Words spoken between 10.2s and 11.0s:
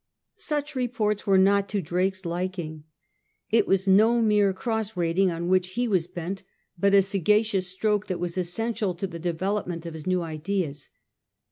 ideas.